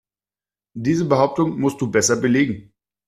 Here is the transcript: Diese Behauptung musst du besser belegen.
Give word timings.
Diese 0.73 1.05
Behauptung 1.05 1.59
musst 1.59 1.79
du 1.79 1.91
besser 1.91 2.15
belegen. 2.15 2.73